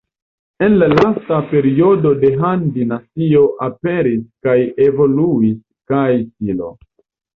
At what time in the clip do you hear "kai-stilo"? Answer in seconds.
5.93-6.73